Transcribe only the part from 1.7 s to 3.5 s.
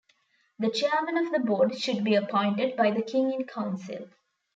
should be appointed by the King in